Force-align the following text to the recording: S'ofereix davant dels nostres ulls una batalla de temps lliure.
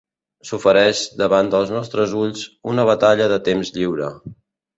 S'ofereix 0.51 1.01
davant 1.19 1.51
dels 1.55 1.73
nostres 1.75 2.15
ulls 2.21 2.47
una 2.73 2.87
batalla 2.91 3.29
de 3.35 3.39
temps 3.51 3.73
lliure. 3.79 4.11